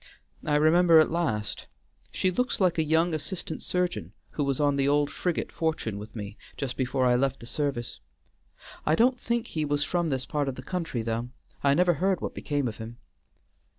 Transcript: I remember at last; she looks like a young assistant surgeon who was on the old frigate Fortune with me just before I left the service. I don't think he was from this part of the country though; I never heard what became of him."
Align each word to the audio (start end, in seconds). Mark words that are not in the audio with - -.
I 0.43 0.55
remember 0.55 0.97
at 0.99 1.11
last; 1.11 1.67
she 2.11 2.31
looks 2.31 2.59
like 2.59 2.79
a 2.79 2.83
young 2.83 3.13
assistant 3.13 3.61
surgeon 3.61 4.13
who 4.31 4.43
was 4.43 4.59
on 4.59 4.75
the 4.75 4.87
old 4.87 5.11
frigate 5.11 5.51
Fortune 5.51 5.99
with 5.99 6.15
me 6.15 6.39
just 6.57 6.75
before 6.75 7.05
I 7.05 7.13
left 7.15 7.39
the 7.39 7.45
service. 7.45 7.99
I 8.83 8.95
don't 8.95 9.19
think 9.19 9.45
he 9.49 9.63
was 9.63 9.83
from 9.83 10.09
this 10.09 10.25
part 10.25 10.49
of 10.49 10.55
the 10.55 10.63
country 10.63 11.03
though; 11.03 11.29
I 11.63 11.75
never 11.75 11.93
heard 11.93 12.19
what 12.19 12.33
became 12.33 12.67
of 12.67 12.77
him." 12.77 12.97